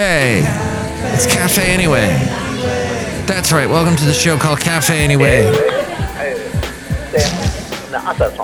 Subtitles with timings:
[0.00, 1.12] Cafe.
[1.12, 2.08] It's Cafe Anyway.
[3.26, 3.68] That's right.
[3.68, 5.44] Welcome to the show called Cafe Anyway.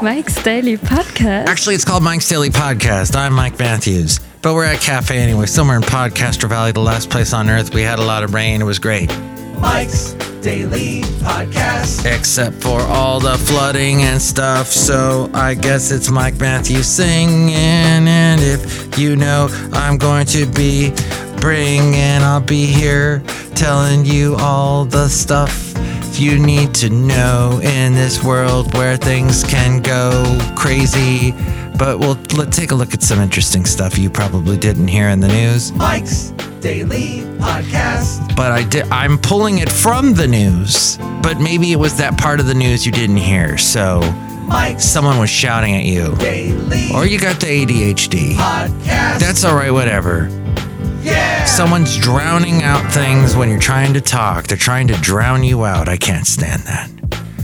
[0.02, 1.46] Mike's Daily Podcast.
[1.46, 3.16] Actually, it's called Mike's Daily Podcast.
[3.16, 7.32] I'm Mike Matthews, but we're at Cafe Anyway, somewhere in Podcaster Valley, the last place
[7.32, 7.72] on earth.
[7.72, 8.60] We had a lot of rain.
[8.60, 9.08] It was great.
[9.58, 10.12] Mike's
[10.42, 12.04] Daily Podcast.
[12.04, 14.66] except for all the flooding and stuff.
[14.66, 17.48] So I guess it's Mike Matthews singing.
[18.06, 20.92] And if you know, I'm going to be
[21.40, 23.22] bringing, I'll be here
[23.54, 25.72] telling you all the stuff
[26.18, 31.32] you need to know in this world where things can go crazy.
[31.78, 35.20] But we'll let's take a look at some interesting stuff you probably didn't hear in
[35.20, 35.72] the news.
[35.72, 36.30] Mike's
[36.60, 38.34] Daily Podcast.
[38.34, 40.96] but I did, I'm pulling it from the news.
[41.22, 43.58] But maybe it was that part of the news you didn't hear.
[43.58, 44.00] So
[44.48, 48.32] Mike's someone was shouting at you, Daily or you got the ADHD.
[48.34, 49.18] Podcast.
[49.18, 50.30] That's all right, whatever.
[51.46, 54.46] Someone's drowning out things when you're trying to talk.
[54.46, 55.88] They're trying to drown you out.
[55.88, 56.90] I can't stand that.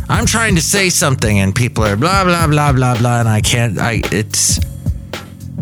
[0.08, 3.40] I'm trying to say something and people are blah blah blah blah blah, and I
[3.40, 3.78] can't.
[3.78, 4.60] I it's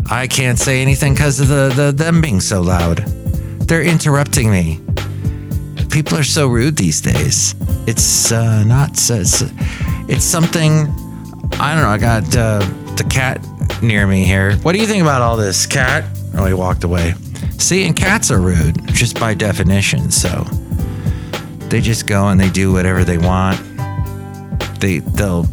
[0.09, 2.97] I can't say anything because of the, the them being so loud.
[3.67, 4.81] They're interrupting me.
[5.89, 7.55] People are so rude these days.
[7.87, 8.89] It's uh, not.
[8.91, 9.41] It's,
[10.09, 10.87] it's something.
[11.53, 11.89] I don't know.
[11.89, 12.59] I got uh,
[12.97, 13.45] the cat
[13.81, 14.57] near me here.
[14.57, 16.03] What do you think about all this, cat?
[16.35, 17.13] Oh, he walked away.
[17.61, 20.09] See, and cats are rude just by definition.
[20.09, 20.43] So
[21.69, 23.61] they just go and they do whatever they want.
[24.79, 25.47] They they'll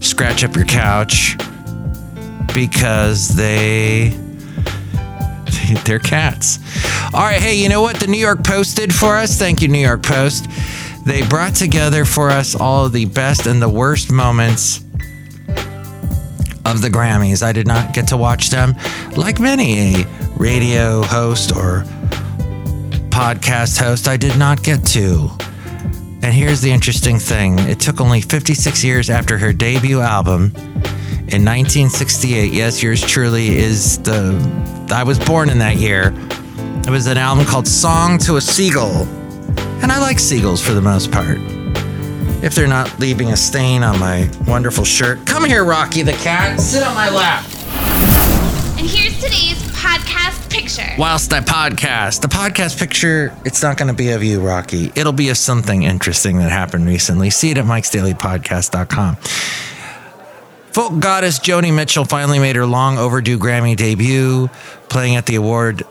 [0.00, 1.36] scratch up your couch
[2.54, 4.08] because they
[5.84, 6.58] they're cats.
[7.14, 9.38] All right, hey, you know what the New York Post did for us?
[9.38, 10.48] Thank you, New York Post.
[11.04, 14.78] They brought together for us all of the best and the worst moments
[16.64, 17.42] of the Grammys.
[17.42, 18.74] I did not get to watch them
[19.14, 21.84] like many a radio host or
[23.10, 24.08] podcast host.
[24.08, 25.30] I did not get to.
[26.20, 30.46] And here's the interesting thing it took only 56 years after her debut album
[31.30, 32.52] in 1968.
[32.52, 34.34] Yes, yours truly is the.
[34.92, 36.12] I was born in that year.
[36.84, 39.06] It was an album called Song to a Seagull.
[39.80, 41.38] And I like seagulls for the most part.
[42.42, 45.24] If they're not leaving a stain on my wonderful shirt.
[45.24, 46.60] Come here, Rocky the cat.
[46.60, 47.44] Sit on my lap.
[48.76, 50.94] And here's today's podcast picture.
[50.96, 54.92] Whilst I podcast, the podcast picture, it's not going to be of you, Rocky.
[54.94, 57.30] It'll be of something interesting that happened recently.
[57.30, 59.16] See it at mikesdailypodcast.com.
[60.72, 64.48] Folk goddess Joni Mitchell finally made her long overdue Grammy debut,
[64.88, 65.82] playing at the award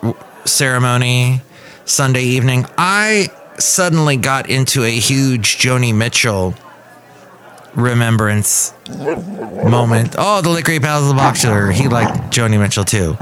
[0.46, 1.42] ceremony
[1.84, 2.66] Sunday evening.
[2.78, 3.28] I
[3.60, 6.56] suddenly got into a huge Joni Mitchell
[7.76, 10.16] remembrance moment.
[10.18, 11.72] Oh, the late great Basil the Boxer.
[11.72, 13.16] He liked Joni Mitchell too.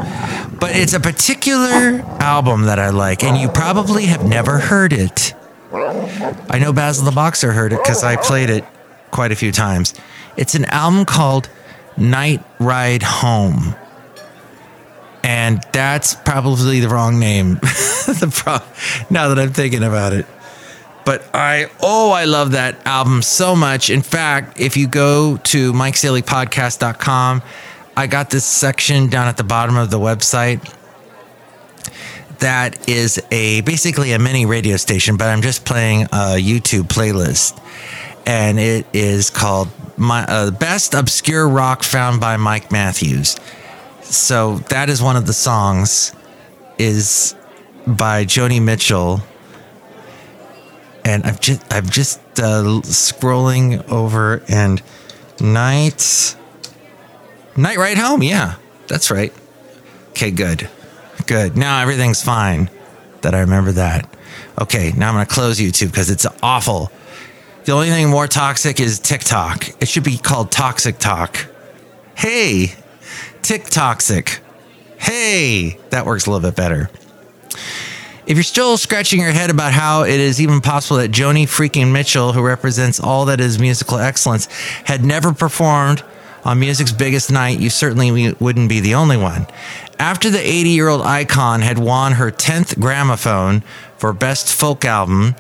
[0.60, 5.34] But it's a particular album that I like, and you probably have never heard it.
[5.72, 8.66] I know Basil the Boxer heard it because I played it
[9.12, 9.94] quite a few times.
[10.38, 11.50] It's an album called
[11.98, 13.76] Night Ride Home.
[15.24, 17.56] And that's probably the wrong name.
[17.62, 20.26] the pro- now that I'm thinking about it.
[21.10, 23.90] But I, oh, I love that album so much.
[23.90, 27.42] In fact, if you go to mikesdailypodcast.com,
[27.98, 30.62] I got this section down at the bottom of the website
[32.42, 37.60] that is a basically a mini radio station, but I'm just playing a YouTube playlist.
[38.28, 43.36] And it is called my uh, best obscure rock found by Mike Matthews.
[44.04, 46.14] So that is one of the songs
[46.78, 47.34] is
[47.88, 49.24] by Joni Mitchell
[51.06, 54.82] and I've just I've just uh, scrolling over and
[55.42, 56.36] night
[57.56, 58.24] night ride home.
[58.24, 58.56] Yeah,
[58.88, 59.34] that's right.
[60.12, 60.70] Okay, good,
[61.28, 61.58] good.
[61.58, 62.70] Now everything's fine.
[63.22, 64.10] That I remember that.
[64.62, 66.92] Okay, now I'm gonna close YouTube because it's awful.
[67.66, 69.82] The only thing more toxic is TikTok.
[69.82, 71.46] It should be called Toxic Talk.
[72.16, 72.74] Hey,
[73.42, 74.40] TikToxic.
[74.98, 76.90] Hey, that works a little bit better.
[78.30, 81.92] If you're still scratching your head about how it is even possible that Joni freaking
[81.92, 84.46] Mitchell, who represents all that is musical excellence,
[84.86, 86.04] had never performed
[86.44, 89.48] on music's biggest night, you certainly wouldn't be the only one.
[89.98, 93.62] After the 80 year old icon had won her 10th gramophone
[93.98, 95.34] for Best Folk Album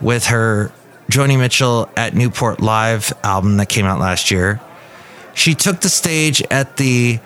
[0.00, 0.70] with her
[1.10, 4.60] Joni Mitchell at Newport Live album that came out last year,
[5.34, 7.18] she took the stage at the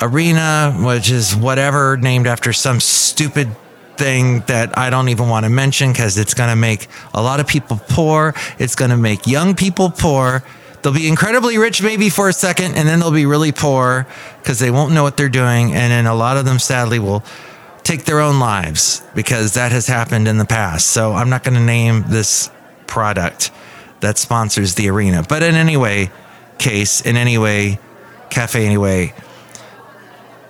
[0.00, 3.54] arena, which is whatever, named after some stupid
[4.00, 7.38] thing that I don't even want to mention because it's going to make a lot
[7.38, 8.34] of people poor.
[8.58, 10.42] It's going to make young people poor.
[10.80, 14.06] They'll be incredibly rich maybe for a second, and then they'll be really poor
[14.38, 15.74] because they won't know what they're doing.
[15.74, 17.22] And then a lot of them, sadly, will
[17.82, 20.86] take their own lives because that has happened in the past.
[20.86, 22.50] So I'm not going to name this
[22.86, 23.50] product
[24.00, 25.22] that sponsors the arena.
[25.28, 26.10] But in any way,
[26.58, 27.78] case, in any way,
[28.30, 29.12] cafe anyway.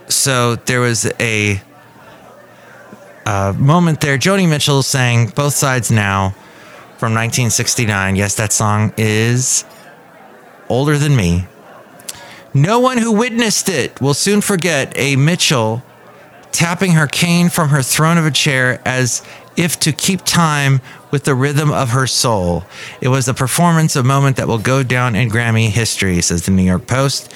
[0.08, 1.60] So there was a,
[3.26, 4.18] a moment there.
[4.18, 6.30] Joni Mitchell sang Both Sides Now
[6.98, 8.16] from 1969.
[8.16, 9.64] Yes, that song is
[10.68, 11.46] older than me.
[12.52, 15.82] No one who witnessed it will soon forget a Mitchell
[16.52, 19.22] tapping her cane from her throne of a chair as
[19.56, 20.80] if to keep time
[21.10, 22.64] with the rhythm of her soul.
[23.00, 26.52] It was a performance, a moment that will go down in Grammy history, says the
[26.52, 27.32] New York Post.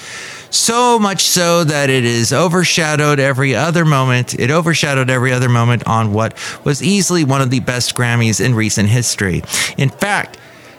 [0.51, 4.35] So much so that it is overshadowed every other moment.
[4.39, 8.55] It overshadowed every other moment on what was easily one of the best Grammys in
[8.55, 9.43] recent history.
[9.77, 10.39] In fact,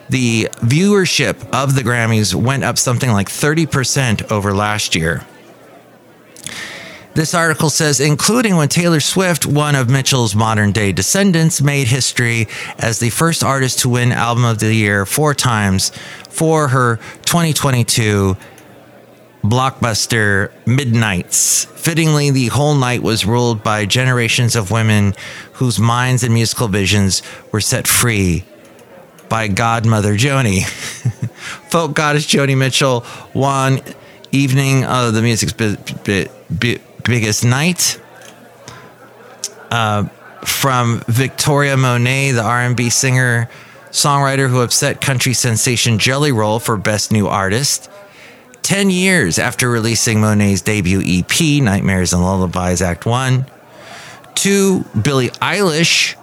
[0.09, 5.25] the viewership of the Grammys went up something like 30% over last year.
[7.15, 12.49] This article says, including when Taylor Swift, one of Mitchell's modern day descendants, made history
[12.77, 15.93] as the first artist to win Album of the Year four times
[16.29, 18.35] for her 2022
[19.49, 21.65] blockbuster Midnights.
[21.65, 25.13] Fittingly, the whole night was ruled by generations of women
[25.53, 27.21] whose minds and musical visions
[27.51, 28.43] were set free
[29.29, 30.65] by Godmother Joni.
[31.69, 33.81] Folk goddess Joni Mitchell won
[34.31, 38.01] Evening of the Music's bi- bi- bi- Biggest Night.
[39.71, 40.05] Uh,
[40.43, 43.49] from Victoria Monet, the R&B singer
[43.91, 47.89] songwriter who upset country sensation Jelly Roll for Best New Artist.
[48.65, 53.45] 10 years after releasing Monet's debut EP, Nightmares and Lullabies Act 1.
[54.33, 56.15] To Billie Eilish,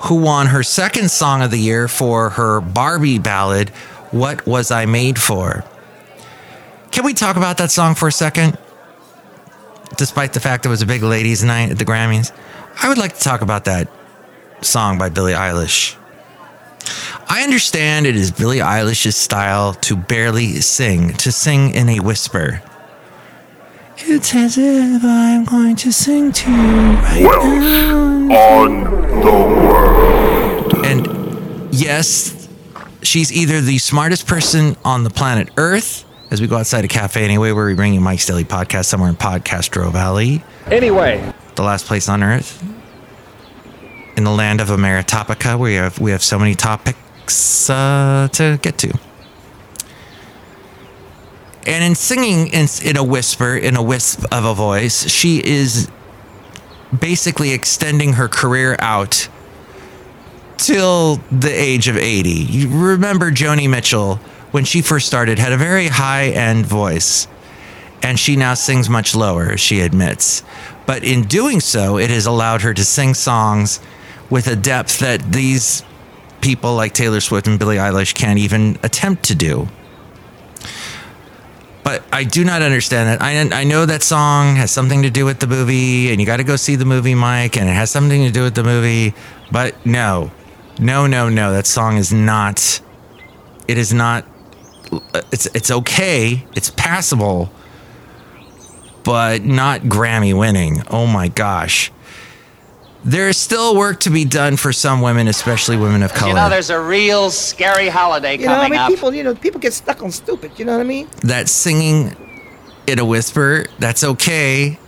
[0.00, 3.68] who won her second song of the year for her Barbie ballad,
[4.10, 5.64] What Was I Made For?
[6.90, 8.58] Can we talk about that song for a second?
[9.96, 12.32] Despite the fact it was a big ladies' night at the Grammys,
[12.82, 13.88] I would like to talk about that
[14.60, 15.94] song by Billie Eilish.
[17.28, 22.62] I understand it is Billie Eilish's style to barely sing, to sing in a whisper.
[23.98, 28.84] It's as if I'm going to sing to you right Welsh on
[29.20, 30.84] the world.
[30.84, 32.48] And yes,
[33.02, 37.24] she's either the smartest person on the planet Earth, as we go outside a cafe
[37.24, 41.86] anyway, where we bring you Mike's Daily Podcast somewhere in Podcastro Valley, Anyway, the last
[41.86, 42.62] place on Earth,
[44.16, 48.78] in the land of Ameritopica, we have we have so many topics uh, to get
[48.78, 48.98] to.
[51.66, 55.90] And in singing in, in a whisper, in a wisp of a voice, she is
[56.96, 59.28] basically extending her career out
[60.56, 62.30] till the age of 80.
[62.30, 64.16] You remember Joni Mitchell,
[64.52, 67.26] when she first started, had a very high end voice,
[68.02, 70.42] and she now sings much lower, she admits.
[70.86, 73.80] But in doing so, it has allowed her to sing songs
[74.30, 75.82] with a depth that these
[76.40, 79.68] people like Taylor Swift and Billie Eilish can't even attempt to do.
[81.86, 83.22] But I do not understand that.
[83.22, 86.38] I, I know that song has something to do with the movie, and you got
[86.38, 89.14] to go see the movie, Mike, and it has something to do with the movie.
[89.52, 90.32] But no,
[90.80, 91.52] no, no, no.
[91.52, 92.80] That song is not.
[93.68, 94.26] It is not.
[95.32, 96.44] It's it's okay.
[96.56, 97.52] It's passable,
[99.04, 100.82] but not Grammy winning.
[100.90, 101.92] Oh my gosh.
[103.06, 106.30] There is still work to be done for some women, especially women of color.
[106.30, 108.88] You know, there's a real scary holiday You know, I coming mean, up.
[108.88, 110.58] people, you know, people get stuck on stupid.
[110.58, 111.06] You know what I mean?
[111.22, 112.16] that singing
[112.88, 114.78] in a whisper, that's okay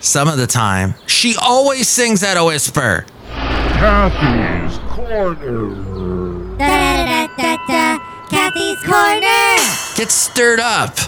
[0.00, 0.94] some of the time.
[1.06, 3.06] She always sings at a whisper.
[3.32, 5.36] Kathy's Corner.
[6.58, 7.98] Da da da da da.
[8.28, 9.96] Kathy's Corner.
[9.96, 10.98] Get stirred up.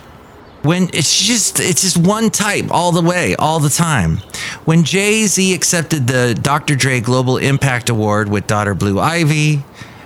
[0.62, 4.18] When it's just it's just one type all the way, all the time.
[4.64, 6.76] When Jay-Z accepted the Dr.
[6.76, 9.64] Dre Global Impact Award with daughter Blue Ivy,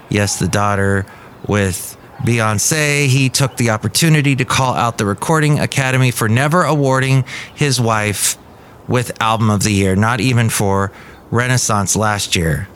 [0.08, 1.06] yes, the daughter
[1.48, 7.24] with Beyonce, he took the opportunity to call out the Recording Academy for never awarding
[7.54, 8.38] his wife
[8.86, 10.92] with Album of the Year, not even for
[11.30, 12.68] Renaissance last year.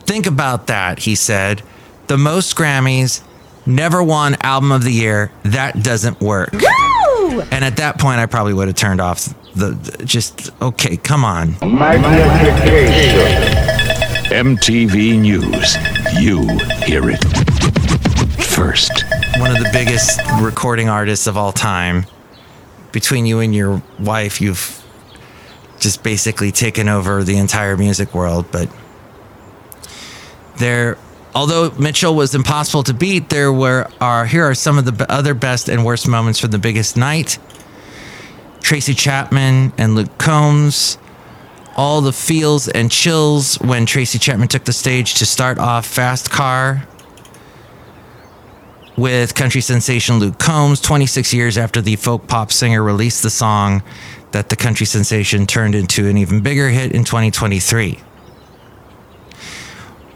[0.00, 1.62] Think about that, he said.
[2.06, 3.22] The most Grammys,
[3.66, 5.30] never won Album of the Year.
[5.44, 6.54] That doesn't work.
[6.54, 11.56] And at that point, I probably would have turned off the, just, okay, come on.
[11.62, 13.64] Magnification.
[14.30, 15.76] MTV News.
[16.20, 16.46] You
[16.86, 17.22] hear it
[18.42, 19.04] first.
[19.38, 22.06] One of the biggest recording artists of all time.
[22.92, 24.80] Between you and your wife, you've
[25.80, 28.46] just basically taken over the entire music world.
[28.52, 28.68] But
[30.58, 30.96] there,
[31.34, 35.34] although Mitchell was impossible to beat, there were are here are some of the other
[35.34, 37.38] best and worst moments from the biggest night.
[38.64, 40.96] Tracy Chapman and Luke Combs
[41.76, 46.30] all the feels and chills when Tracy Chapman took the stage to start off Fast
[46.30, 46.88] Car
[48.96, 53.82] with country sensation Luke Combs 26 years after the folk pop singer released the song
[54.30, 57.98] that the country sensation turned into an even bigger hit in 2023.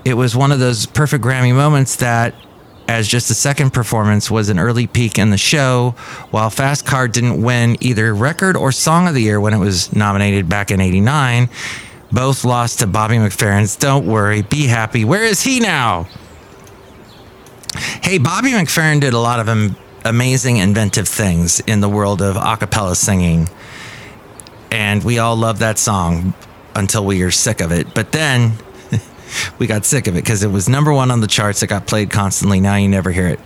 [0.07, 2.35] It was one of those perfect Grammy moments that
[2.89, 5.91] as just the second performance was an early peak in the show,
[6.31, 9.95] while Fast Car didn't win either record or song of the year when it was
[9.95, 11.51] nominated back in 89.
[12.11, 15.05] Both lost to Bobby McFerrin's Don't Worry, Be Happy.
[15.05, 16.09] Where is he now?
[18.03, 19.77] Hey, Bobby McFerrin did a lot of am-
[20.07, 23.51] amazing, inventive things in the world of a cappella singing.
[24.71, 26.33] And we all love that song
[26.75, 27.93] until we are sick of it.
[27.95, 28.53] But then
[29.59, 31.63] we got sick of it because it was number one on the charts.
[31.63, 32.61] It got played constantly.
[32.61, 33.41] Now you never hear it.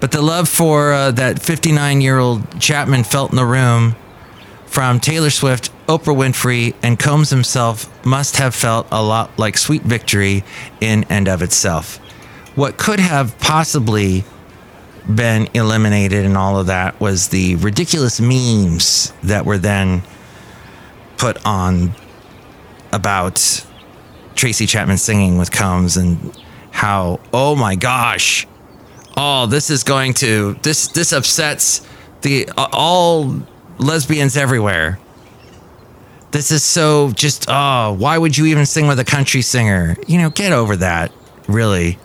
[0.00, 3.96] But the love for uh, that 59 year old Chapman felt in the room
[4.66, 9.82] from Taylor Swift, Oprah Winfrey, and Combs himself must have felt a lot like Sweet
[9.82, 10.44] Victory
[10.80, 11.96] in and of itself.
[12.54, 14.24] What could have possibly
[15.12, 20.02] been eliminated in all of that was the ridiculous memes that were then
[21.16, 21.92] put on
[22.92, 23.64] about
[24.40, 26.34] Tracy Chapman singing with Combs and
[26.70, 28.46] how oh my gosh
[29.18, 31.86] oh this is going to this this upsets
[32.22, 33.36] the uh, all
[33.76, 34.98] lesbians everywhere.
[36.30, 39.94] This is so just oh why would you even sing with a country singer?
[40.06, 41.12] You know get over that
[41.46, 41.98] really.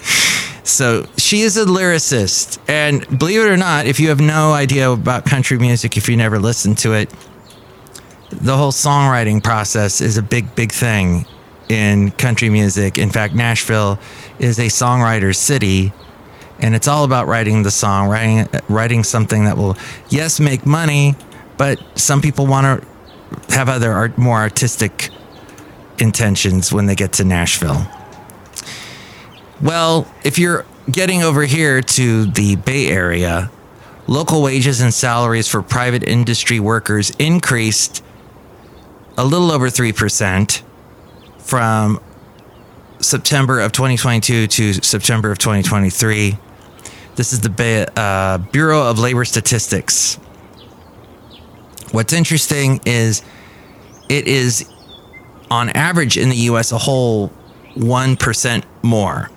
[0.64, 4.90] So she is a lyricist and believe it or not if you have no idea
[4.90, 7.10] about country music if you never listened to it
[8.30, 11.26] the whole songwriting process is a big, big thing
[11.68, 12.98] in country music.
[12.98, 13.98] In fact, Nashville
[14.38, 15.92] is a songwriter's city,
[16.60, 19.76] and it's all about writing the song, writing writing something that will,
[20.08, 21.14] yes, make money,
[21.56, 25.10] but some people want to have other art, more artistic
[25.98, 27.86] intentions when they get to Nashville.
[29.60, 33.50] Well, if you're getting over here to the Bay Area,
[34.06, 38.02] local wages and salaries for private industry workers increased
[39.18, 40.62] a little over 3%
[41.40, 42.00] from
[43.00, 46.38] September of 2022 to September of 2023.
[47.16, 50.14] This is the uh, Bureau of Labor Statistics.
[51.90, 53.22] What's interesting is
[54.08, 54.70] it is
[55.50, 57.32] on average in the US a whole
[57.74, 59.30] 1% more.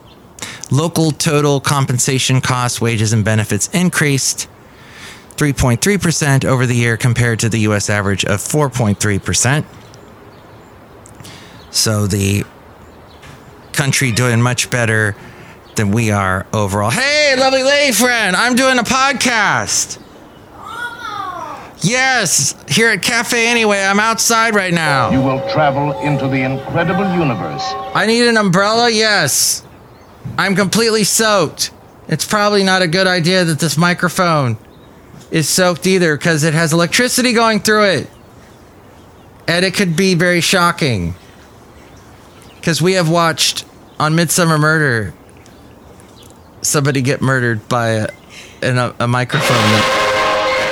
[0.69, 4.47] Local total compensation costs, wages, and benefits increased
[5.35, 9.65] 3.3% over the year compared to the US average of 4.3%.
[11.71, 12.43] So the
[13.71, 15.15] country doing much better
[15.75, 16.89] than we are overall.
[16.89, 19.99] Hey, lovely lady friend, I'm doing a podcast.
[21.83, 23.81] Yes, here at Cafe Anyway.
[23.81, 25.09] I'm outside right now.
[25.09, 27.63] You will travel into the incredible universe.
[27.95, 29.65] I need an umbrella, yes.
[30.37, 31.71] I'm completely soaked.
[32.07, 34.57] It's probably not a good idea that this microphone
[35.31, 38.09] is soaked either because it has electricity going through it.
[39.47, 41.15] And it could be very shocking.
[42.55, 43.65] Because we have watched
[43.99, 45.13] on Midsomer Murder
[46.61, 48.07] somebody get murdered by a,
[48.61, 49.57] a, a microphone.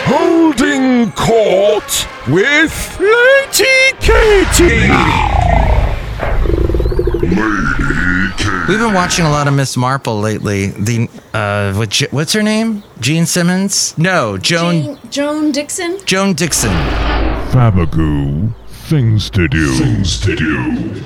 [0.06, 5.59] Holding court with Lady Katie.
[7.30, 8.66] Lady Katie.
[8.68, 10.68] We've been watching a lot of Miss Marple lately.
[10.68, 12.84] The uh, what, what's her name?
[13.00, 13.98] Jean Simmons?
[13.98, 14.74] No, Joan.
[14.84, 15.98] Jane, Joan Dixon.
[16.06, 16.72] Joan Dixon.
[17.52, 18.54] Fabagoo.
[18.68, 19.72] Things to do.
[19.76, 21.04] Things to do.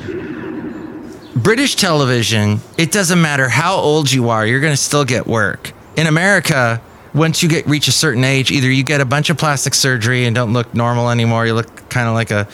[1.35, 5.71] British television, it doesn't matter how old you are, you're going to still get work.
[5.95, 6.81] In America,
[7.13, 10.25] once you get reach a certain age, either you get a bunch of plastic surgery
[10.25, 12.47] and don't look normal anymore, you look kind of like a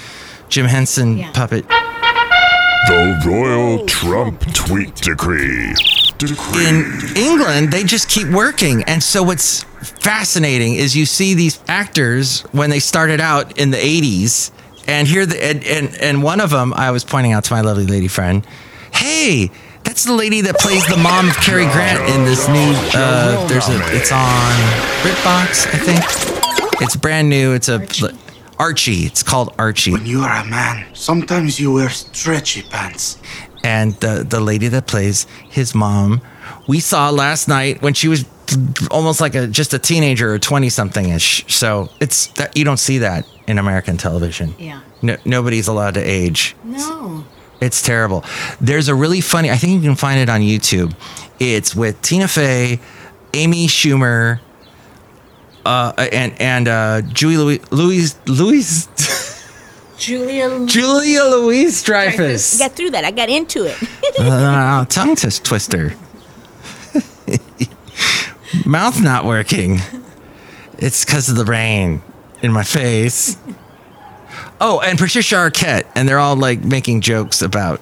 [0.50, 1.32] Jim Henson Yeah.
[1.32, 1.66] puppet.
[2.90, 5.76] The Royal Trump Tweet Decree.
[6.18, 6.68] Decree.
[6.68, 8.84] in England, they just keep working.
[8.86, 9.62] And so what's
[10.02, 14.50] fascinating is you see these actors when they started out in the 80s,
[14.88, 17.62] and here the and, and, and one of them I was pointing out to my
[17.62, 18.44] lovely lady friend,
[18.92, 19.52] hey,
[19.84, 23.70] that's the lady that plays the mom of Cary Grant in this new uh there's
[23.70, 24.56] a it's on
[25.04, 26.82] BritBox, I think.
[26.82, 27.54] It's brand new.
[27.54, 27.86] It's a
[28.60, 29.06] Archie.
[29.06, 29.92] It's called Archie.
[29.92, 33.18] When you are a man, sometimes you wear stretchy pants.
[33.64, 36.22] and the the lady that plays his mom
[36.68, 38.24] we saw last night when she was
[38.90, 42.80] almost like a just a teenager or 20 something ish so it's that you don't
[42.80, 44.80] see that in american television Yeah.
[45.02, 47.26] no, nobody's allowed to age No.
[47.60, 48.24] it's terrible
[48.62, 50.94] there's a really funny i think you can find it on youtube
[51.40, 52.80] it's with tina fey
[53.34, 54.40] amy schumer
[55.66, 58.88] uh, and and uh, Julie Louis Louis Louis
[60.00, 60.66] Julia.
[60.66, 62.60] Julia Louise Dreyfus.
[62.60, 63.04] I got through that.
[63.04, 63.78] I got into it.
[64.20, 65.94] uh, tongue twist twister.
[68.66, 69.80] Mouth not working.
[70.78, 72.02] It's because of the rain
[72.42, 73.38] in my face.
[74.62, 77.82] Oh, and Patricia Arquette, and they're all like making jokes about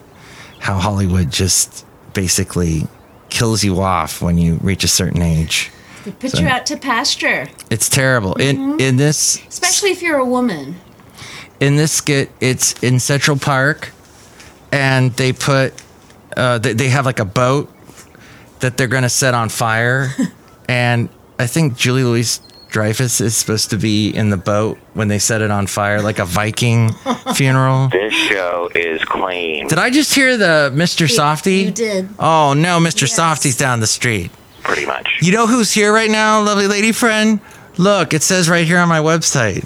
[0.59, 2.87] how Hollywood just basically
[3.29, 5.71] kills you off when you reach a certain age.
[6.07, 7.49] They put so, you out to pasture.
[7.69, 8.35] It's terrible.
[8.35, 8.79] Mm-hmm.
[8.79, 10.77] In in this, especially if you're a woman.
[11.59, 13.91] In this skit, it's in Central Park,
[14.71, 15.73] and they put
[16.37, 17.69] uh, they, they have like a boat
[18.61, 20.15] that they're going to set on fire,
[20.69, 21.09] and
[21.39, 25.41] I think Julie Louise Dreyfus is supposed to be in the boat when they set
[25.41, 26.93] it on fire, like a Viking
[27.35, 27.89] funeral.
[27.89, 29.67] This show is clean.
[29.67, 31.05] Did I just hear the Mr.
[31.05, 31.65] Softee?
[31.65, 32.09] You did.
[32.17, 33.01] Oh no, Mr.
[33.01, 33.13] Yes.
[33.13, 34.31] Softee's down the street.
[34.67, 35.19] Pretty much.
[35.21, 37.39] You know who's here right now, lovely lady friend?
[37.77, 39.65] Look, it says right here on my website.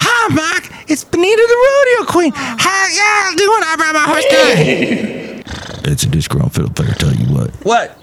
[0.00, 0.88] Hi, Mac.
[0.88, 2.32] It's Benita the rodeo queen.
[2.34, 3.62] How y'all doing?
[3.64, 5.90] I brought my horse down.
[5.92, 6.92] it's a disgruntled player.
[6.92, 7.50] Tell you what.
[7.64, 7.98] What?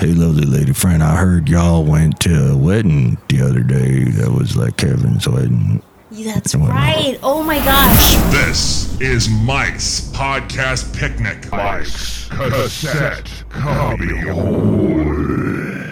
[0.00, 4.04] Hey, lovely lady friend, I heard y'all went to a wedding the other day.
[4.04, 5.82] That was like Kevin's wedding.
[6.10, 7.18] That's right.
[7.22, 8.14] Oh my gosh.
[8.32, 11.52] This is Mike's podcast picnic.
[11.52, 14.08] Mike's cassette copy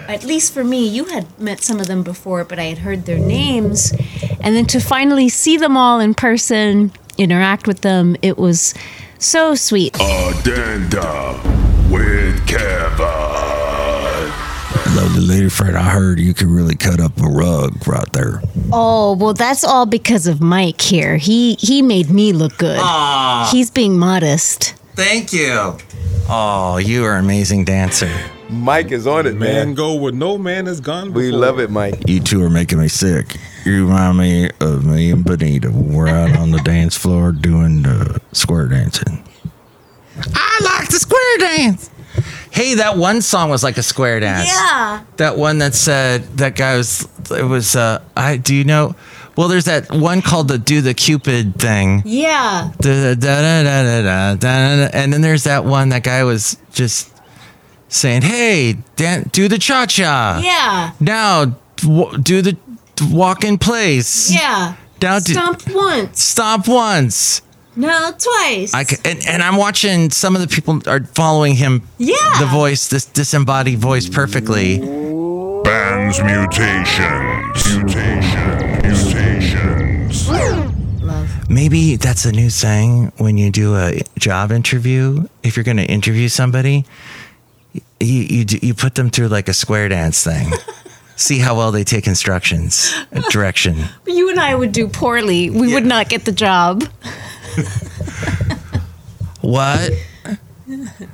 [0.08, 3.04] At least for me, you had met some of them before, but I had heard
[3.04, 3.92] their names.
[4.40, 8.72] And then to finally see them all in person, interact with them, it was
[9.18, 9.94] so sweet.
[10.00, 11.38] Addenda
[11.90, 13.55] with Kevin
[15.16, 18.42] lovely lady friend, I heard you could really cut up a rug right there.
[18.72, 21.16] Oh well, that's all because of Mike here.
[21.16, 22.78] He he made me look good.
[22.78, 23.50] Aww.
[23.50, 24.74] He's being modest.
[24.94, 25.76] Thank you.
[26.28, 28.12] Oh, you are an amazing dancer.
[28.48, 29.38] Mike is on it, man.
[29.38, 31.22] Man go where no man has gone before.
[31.22, 32.08] We love it, Mike.
[32.08, 33.36] You two are making me sick.
[33.64, 35.70] You remind me of me and Benita.
[35.70, 39.24] We're out on the dance floor doing the square dancing.
[40.34, 41.90] I like the square dance.
[42.56, 44.48] Hey, that one song was like a square dance.
[44.48, 45.04] Yeah.
[45.18, 48.94] That one that said that guy was it was uh I do you know
[49.36, 52.02] well there's that one called the do the cupid thing.
[52.06, 52.70] Yeah.
[52.80, 56.24] Da, da, da, da, da, da, da, da, and then there's that one that guy
[56.24, 57.12] was just
[57.88, 60.92] saying, "Hey, dan- do the cha cha." Yeah.
[60.98, 62.56] Now w- do the
[63.10, 64.32] walk in place.
[64.32, 64.74] Yeah.
[65.02, 66.22] Now stomp do, once.
[66.24, 67.42] Stomp once.
[67.76, 68.72] No, twice.
[68.72, 71.82] I can, and, and I'm watching some of the people are following him.
[71.98, 72.16] Yeah.
[72.40, 74.78] The voice, this disembodied voice, perfectly.
[74.78, 77.76] Bands mutations.
[77.76, 79.04] Mutations.
[79.04, 80.28] Mutations.
[81.02, 81.50] Love.
[81.50, 85.28] Maybe that's a new thing when you do a job interview.
[85.42, 86.86] If you're going to interview somebody,
[88.00, 90.50] you you you put them through like a square dance thing.
[91.16, 92.94] See how well they take instructions,
[93.30, 93.86] direction.
[94.06, 95.48] You and I would do poorly.
[95.48, 95.74] We yeah.
[95.74, 96.84] would not get the job.
[99.40, 99.92] what?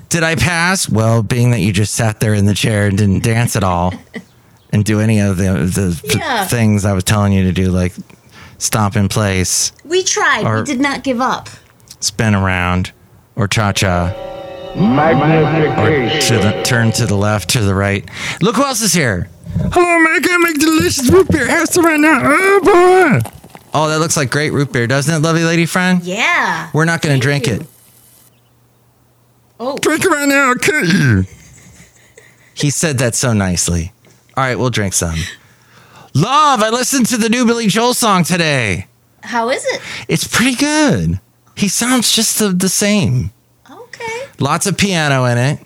[0.09, 0.89] Did I pass?
[0.89, 3.93] Well, being that you just sat there in the chair and didn't dance at all
[4.73, 6.47] and do any of the, the yeah.
[6.47, 7.93] things I was telling you to do, like
[8.59, 9.73] stomp in place.
[9.85, 10.61] We tried.
[10.61, 11.49] We did not give up.
[12.01, 12.93] Spin around
[13.37, 14.15] or cha cha.
[14.75, 15.79] Magnification.
[15.79, 18.09] Or to the, turn to the left, to the right.
[18.41, 19.29] Look who else is here.
[19.55, 20.15] Hello, man.
[20.15, 22.21] I can make delicious root beer house right now.
[22.25, 23.31] Oh, boy.
[23.75, 26.03] Oh, that looks like great root beer, doesn't it, lovely lady friend?
[26.05, 26.71] Yeah.
[26.75, 27.55] We're not going to drink you.
[27.55, 27.67] it.
[29.59, 29.79] Oh.
[29.79, 31.25] Drink it right now, I'll cut you.
[32.55, 33.93] he said that so nicely.
[34.37, 35.17] All right, we'll drink some.
[36.15, 38.87] Love, I listened to the new Billy Joel song today.
[39.23, 39.81] How is it?
[40.09, 41.21] It's pretty good.
[41.57, 43.31] He sounds just the, the same.
[43.71, 44.27] Okay.
[44.39, 45.61] Lots of piano in it.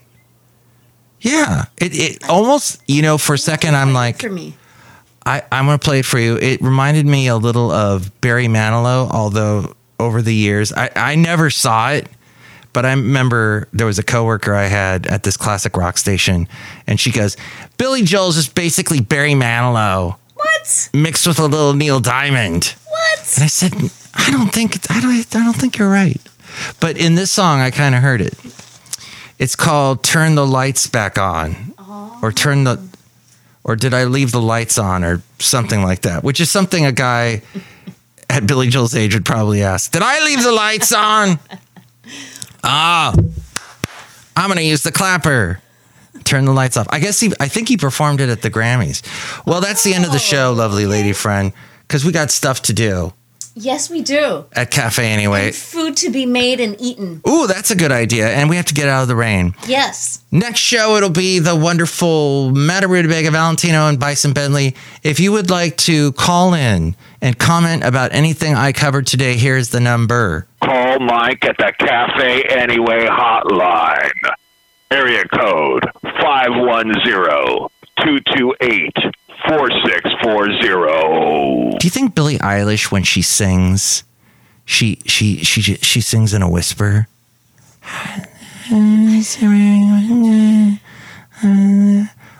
[1.21, 1.65] Yeah.
[1.79, 4.21] It, it almost, you know, for a second, I'm like.
[4.21, 4.55] For me.
[5.27, 6.37] I, I'm going to play it for you.
[6.37, 11.51] It reminded me a little of Barry Manilow, although over the years, I, I never
[11.51, 12.09] saw it,
[12.73, 16.47] but I remember there was a coworker I had at this classic rock station,
[16.87, 17.37] and she goes,
[17.77, 20.17] Billy Joel's just basically Barry Manilow.
[20.35, 20.91] What?
[20.95, 22.75] Mixed with a little Neil Diamond.
[22.89, 23.19] What?
[23.35, 23.73] And I said,
[24.15, 26.21] I don't think I don't I don't think you're right.
[26.79, 28.35] But in this song I kind of heard it.
[29.39, 31.75] It's called Turn the Lights Back On.
[31.79, 32.19] Oh.
[32.23, 32.79] Or turn the
[33.67, 36.93] or did I leave the lights on or something like that, which is something a
[36.93, 37.43] guy
[38.31, 39.91] at Billy Joel's age would probably ask.
[39.91, 41.39] Did I leave the lights on?
[42.63, 43.13] Ah,
[44.37, 45.61] I'm going to use the clapper.
[46.25, 46.87] Turn the lights off.
[46.91, 49.03] I guess he, I think he performed it at the Grammys.
[49.47, 51.53] Well, that's the end of the show, lovely lady friend,
[51.83, 53.13] because we got stuff to do.
[53.59, 54.45] Yes, we do.
[54.53, 55.51] at Cafe Anyway.
[55.51, 57.23] Food to be made and eaten.
[57.27, 58.29] Ooh, that's a good idea.
[58.29, 59.55] And we have to get out of the rain.
[59.67, 60.23] Yes.
[60.31, 64.77] Next show, it'll be the wonderful Madame Rootabega Valentino and Bison Bentley.
[65.03, 69.71] If you would like to call in and comment about anything I covered today, here's
[69.71, 70.47] the number.
[70.63, 74.11] Call Mike at the Cafe Anyway hotline.
[74.91, 75.85] Area code
[79.47, 81.79] 510-228-4640.
[81.79, 84.03] Do you think Billie Eilish, when she sings,
[84.65, 87.07] she she she she, she sings in a whisper?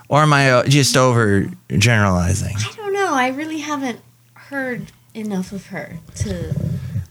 [0.09, 2.55] Or am I uh, just over generalizing?
[2.57, 3.13] I don't know.
[3.13, 3.99] I really haven't
[4.33, 6.55] heard enough of her to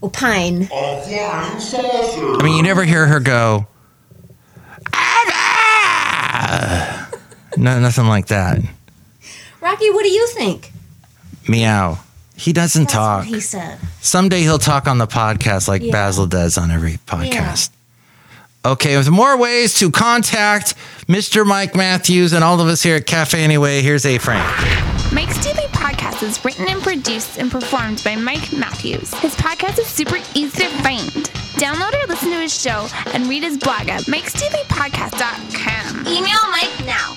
[0.02, 0.68] opine.
[0.72, 3.66] I mean, you never hear her go.
[7.59, 8.59] No, nothing like that.
[9.66, 10.70] Rocky, what do you think?
[11.48, 11.98] Meow.
[12.37, 13.18] He doesn't That's talk.
[13.24, 13.81] what he said.
[14.00, 15.90] Someday he'll talk on the podcast like Yeah.
[15.90, 17.70] Basil does on every podcast.
[18.64, 20.76] Okay, with more ways to contact
[21.09, 21.44] Mr.
[21.44, 24.18] Mike Matthews and all of us here at Cafe Anyway, here's A.
[24.18, 24.46] Frank.
[25.12, 29.12] Mike's Daily Podcast is written and produced and performed by Mike Matthews.
[29.14, 31.11] His podcast is super easy to find.
[31.59, 36.07] Download or listen to his show and read his blog at mikesdailypodcast.com.
[36.07, 37.16] Email Mike now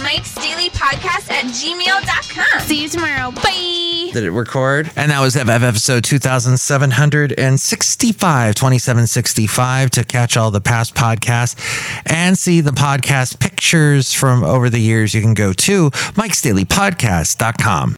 [0.00, 2.60] at mikesdailypodcast at gmail.com.
[2.60, 3.30] See you tomorrow.
[3.30, 4.10] Bye.
[4.12, 4.90] Did it record?
[4.96, 11.56] And that was episode 2765, 2765 to catch all the past podcasts
[12.06, 15.14] and see the podcast pictures from over the years.
[15.14, 17.88] You can go to mikesdailypodcast.com.